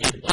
[0.00, 0.27] Yeah.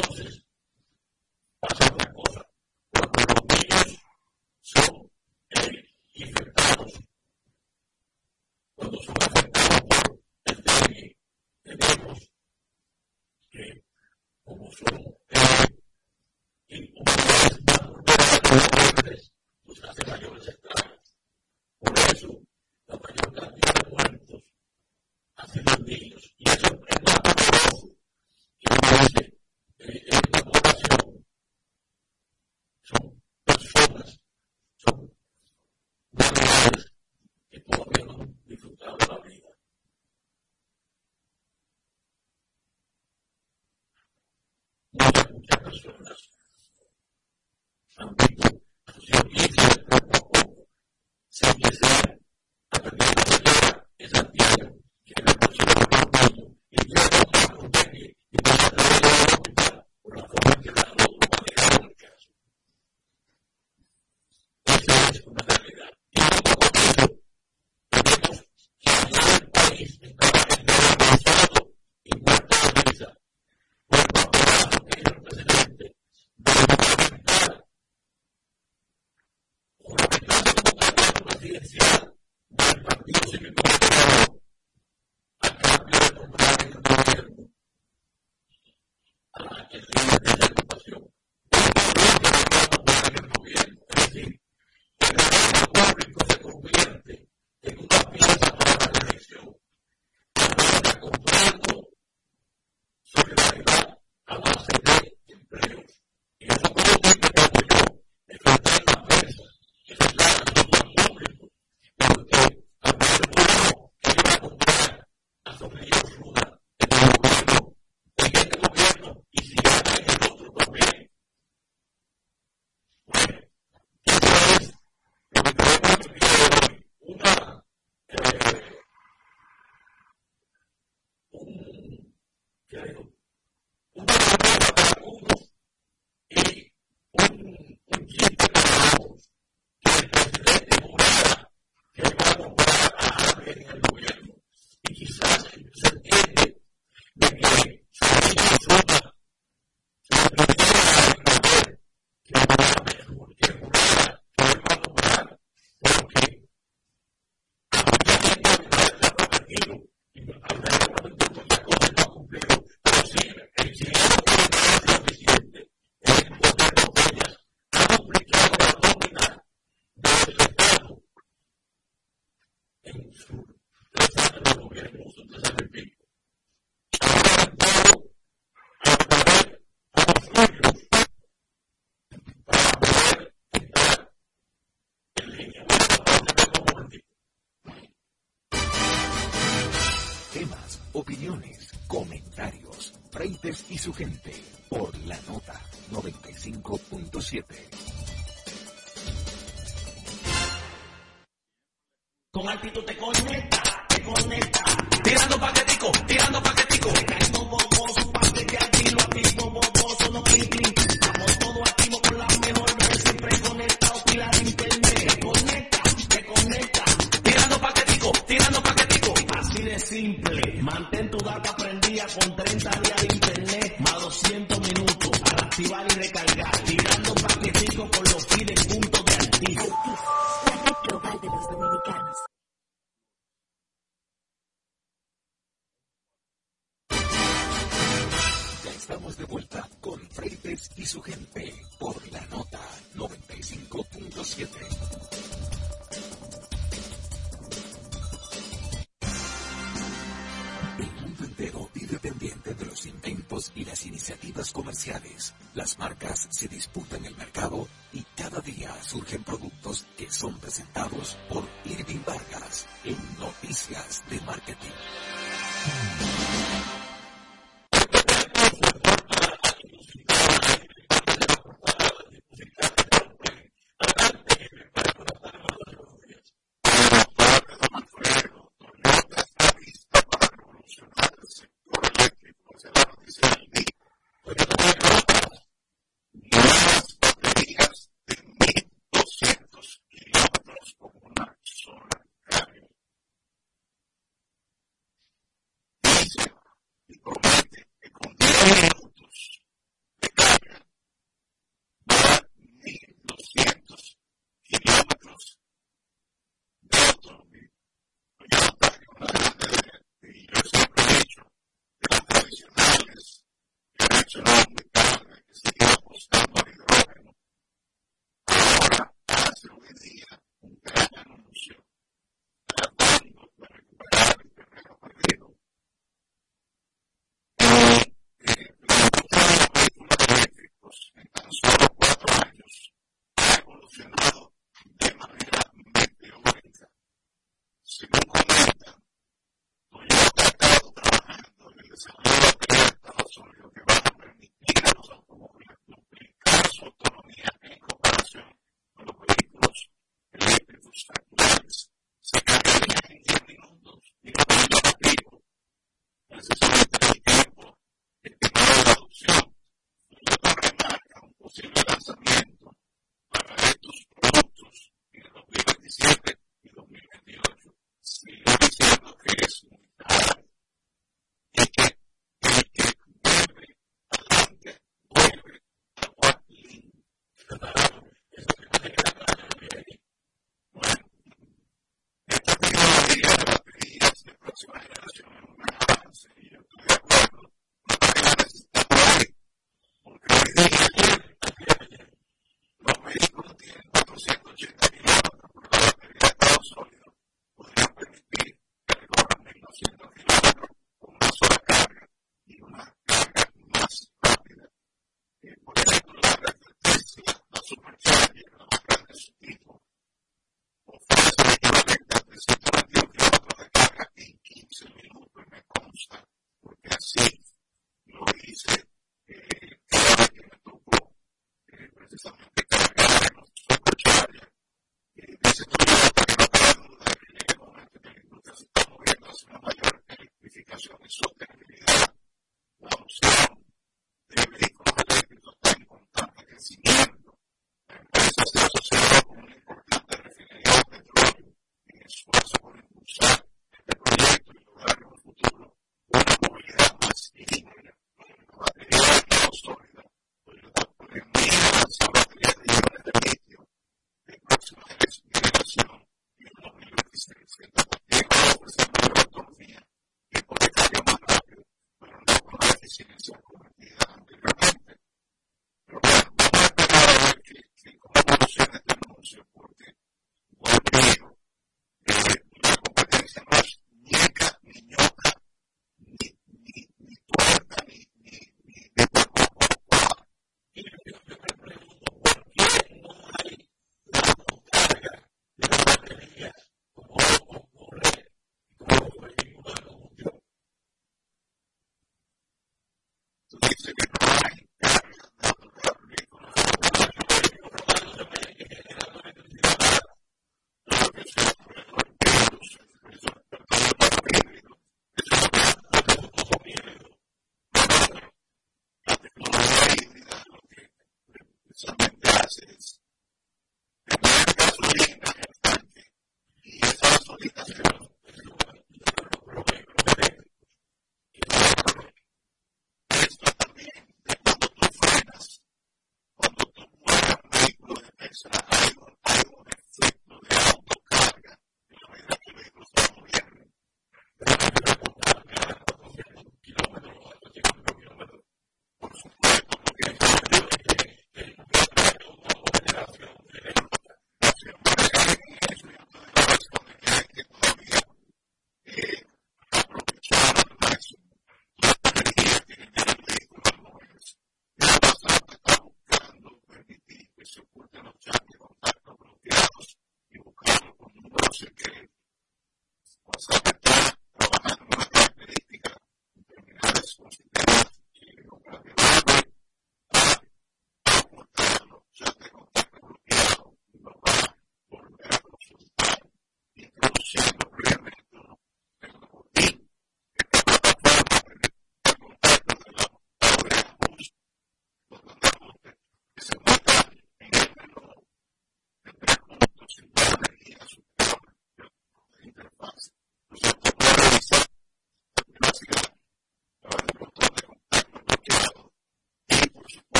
[250.79, 256.47] El mundo entero vendedor independiente de los inventos y las iniciativas comerciales, las marcas se
[256.47, 262.97] disputan el mercado y cada día surgen productos que son presentados por Irving Vargas en
[263.19, 264.73] Noticias de Marketing.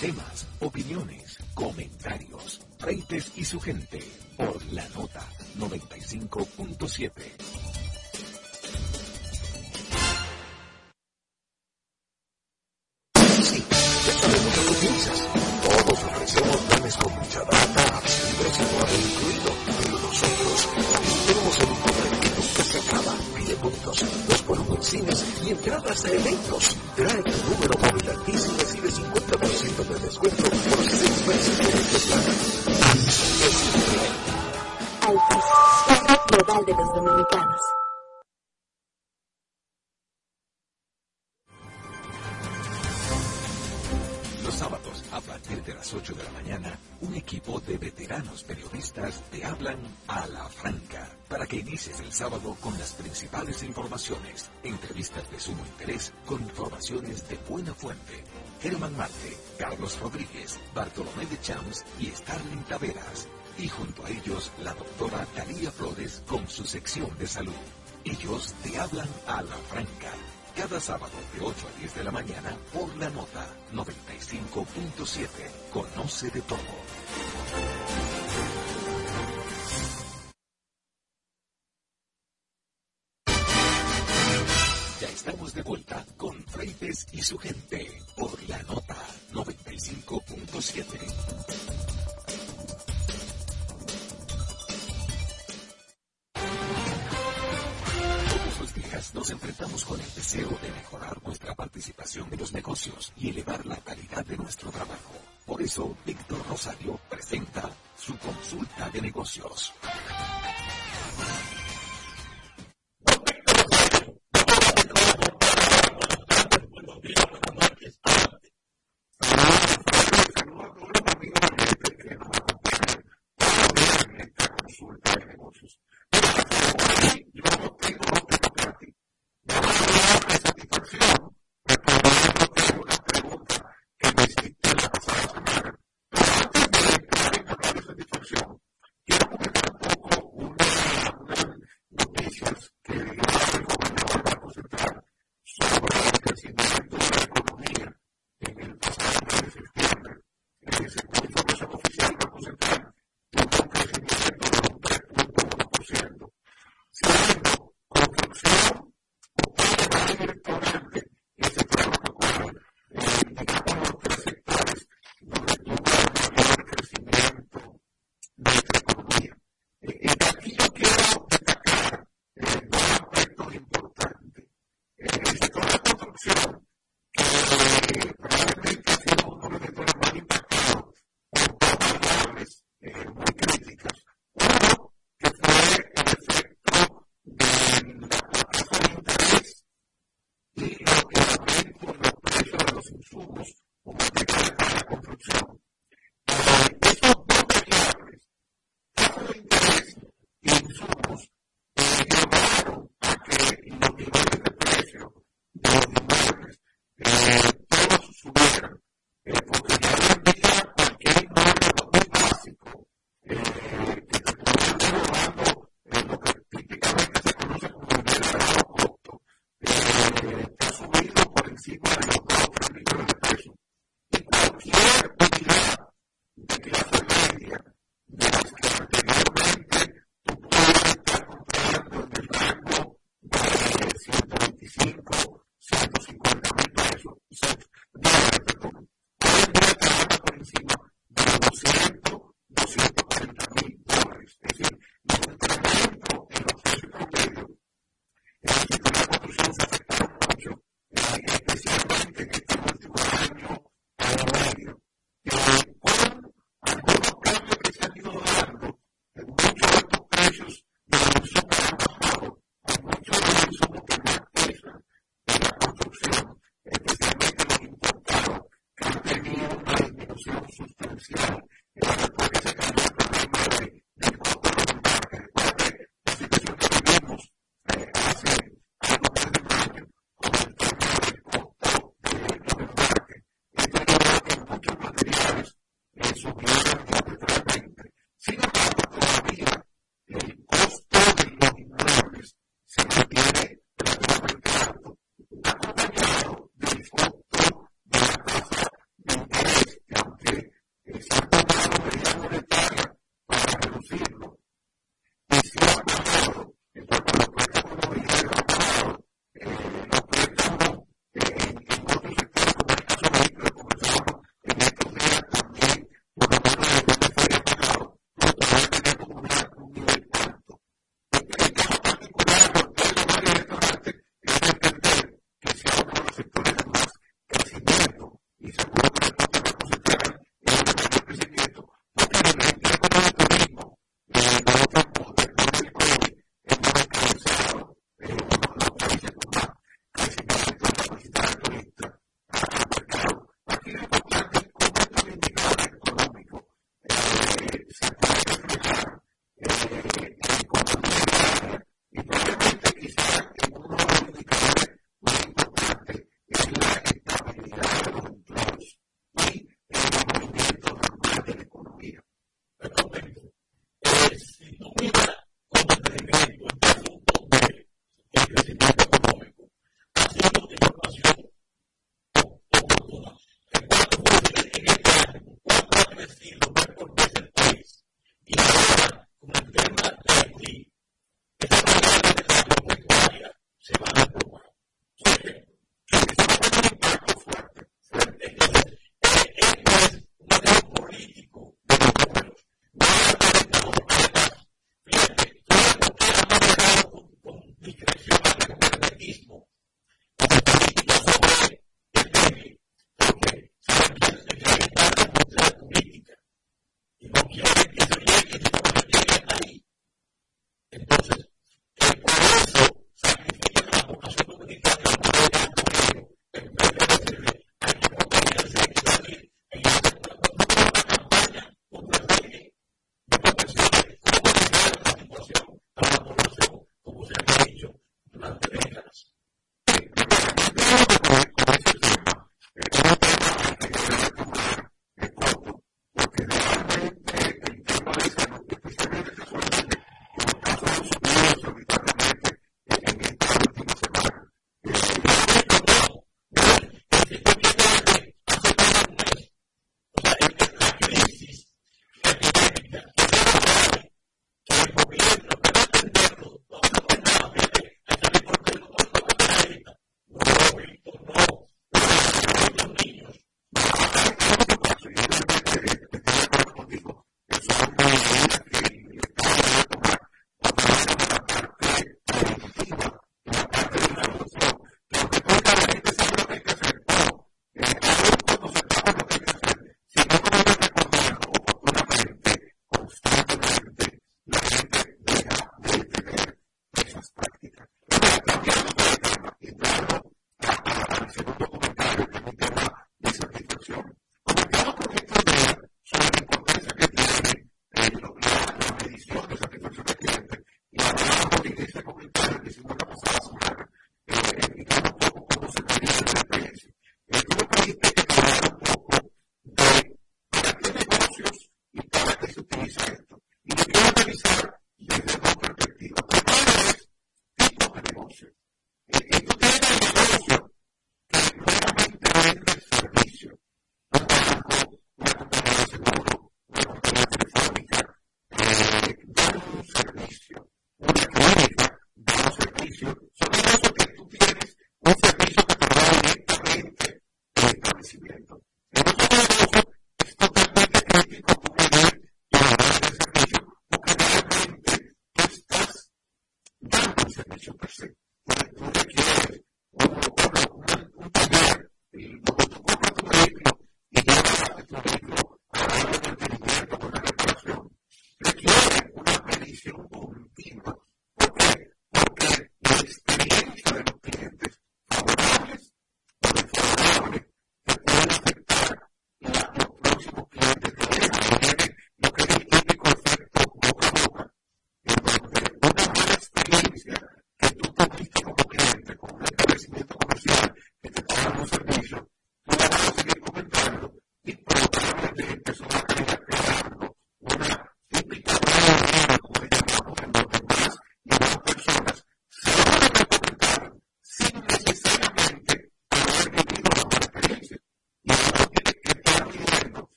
[0.00, 4.02] Temas, opiniones, comentarios, reites y su gente
[4.38, 5.22] por la nota
[5.58, 7.12] 95.7.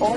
[0.00, 0.16] Ou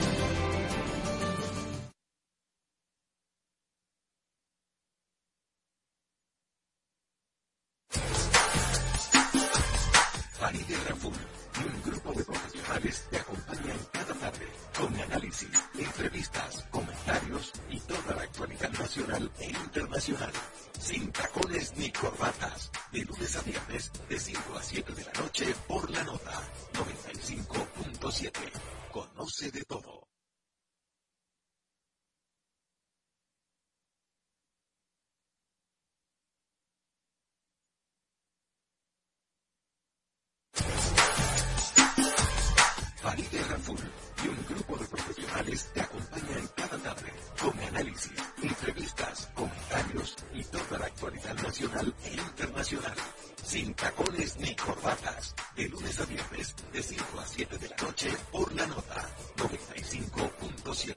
[45.51, 52.13] Te acompaña en cada tarde con análisis, entrevistas, comentarios y toda la actualidad nacional e
[52.13, 52.95] internacional.
[53.43, 58.09] Sin tacones ni corbatas, de lunes a viernes, de 5 a 7 de la noche
[58.31, 60.95] por la nota 95.7.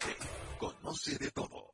[0.60, 1.73] Conoce de todo.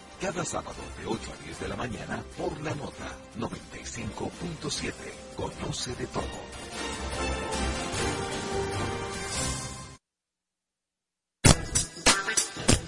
[0.21, 4.93] cada sábado de 8 a 10 de la mañana por la nota 95.7.
[5.35, 6.21] Conoce de todo.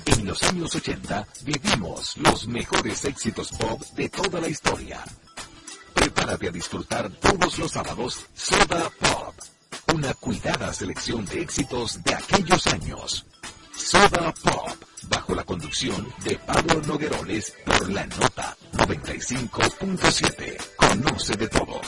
[0.05, 5.03] En los años 80 vivimos los mejores éxitos pop de toda la historia.
[5.95, 9.34] Prepárate a disfrutar todos los sábados Soda Pop,
[9.95, 13.25] una cuidada selección de éxitos de aquellos años.
[13.84, 14.69] Soda Pop
[15.09, 20.57] bajo la conducción de Pablo Nogueroles por la nota 95.7.
[20.77, 21.81] Conoce de todo.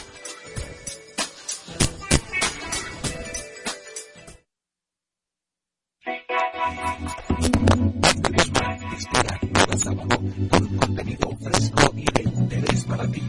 [8.98, 10.08] espera cada sábado
[10.50, 13.24] con contenido fresco y de interés para ti.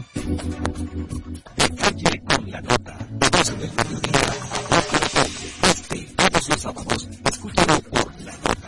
[1.55, 3.83] De calle con la nota, 12 del a
[4.77, 8.56] 8 de Este, todos los sábados, escúchalo por la nota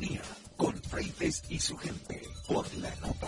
[0.00, 0.22] Sintonía
[0.56, 3.19] con Freites y su gente por la nota.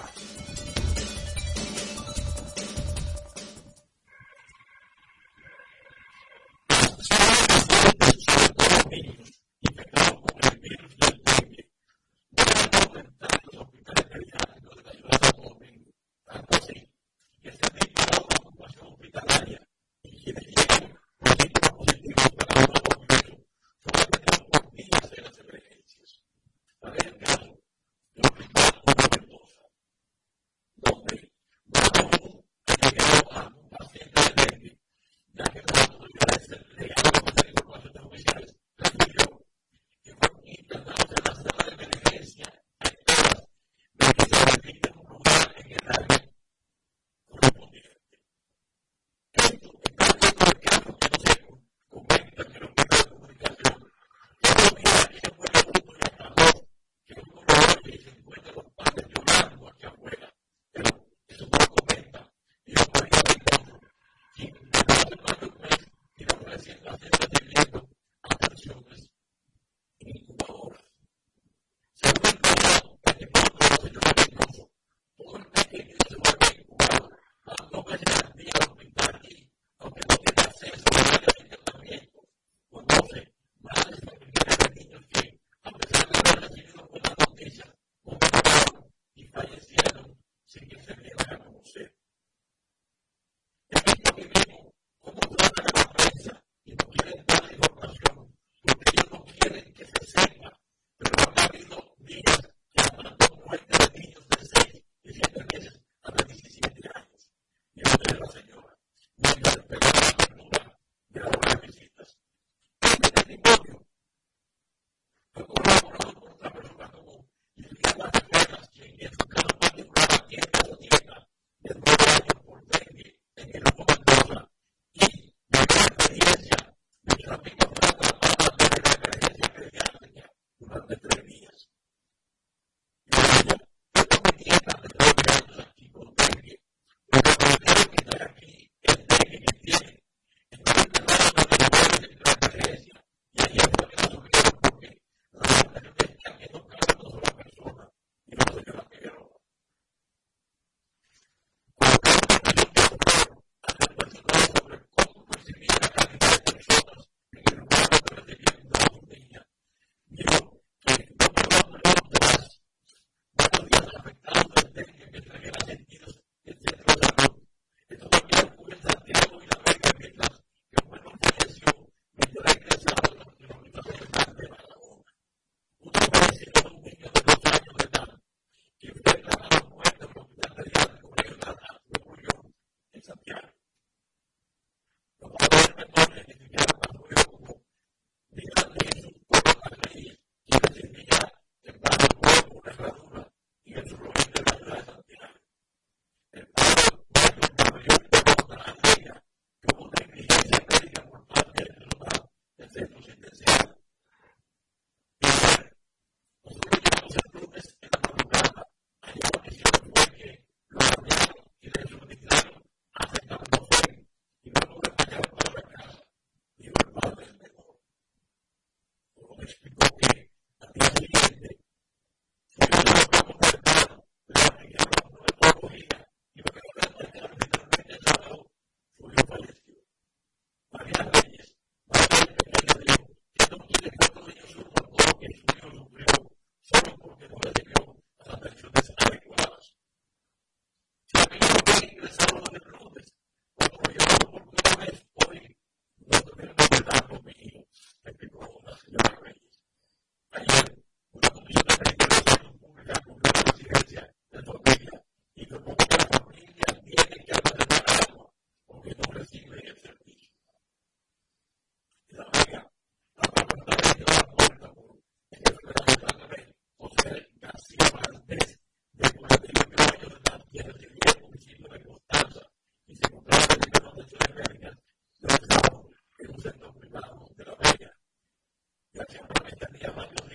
[279.18, 280.31] Como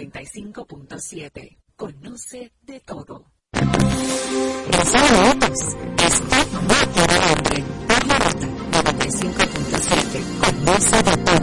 [0.00, 1.58] 95.7.
[1.76, 3.26] Conoce de todo.
[4.72, 5.38] Rosario
[7.86, 8.46] por la nota
[8.82, 10.22] 95.7.
[10.40, 11.39] Conoce de todo.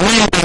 [0.00, 0.37] Amen.